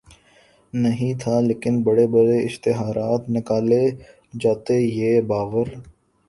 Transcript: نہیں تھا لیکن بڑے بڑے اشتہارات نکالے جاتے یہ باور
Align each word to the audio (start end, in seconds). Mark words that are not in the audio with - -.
نہیں 0.73 1.13
تھا 1.21 1.39
لیکن 1.41 1.81
بڑے 1.83 2.05
بڑے 2.13 2.37
اشتہارات 2.45 3.29
نکالے 3.29 3.83
جاتے 4.33 4.79
یہ 4.79 5.21
باور 5.29 5.67